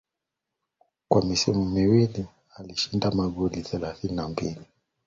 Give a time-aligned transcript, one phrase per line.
[1.07, 4.61] kwa misimu miwili alishinda magoli thelathini na mbili